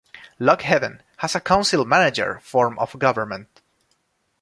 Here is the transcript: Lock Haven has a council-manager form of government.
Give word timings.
Lock 0.39 0.63
Haven 0.63 1.03
has 1.17 1.35
a 1.35 1.39
council-manager 1.39 2.39
form 2.41 2.79
of 2.79 2.97
government. 2.97 3.61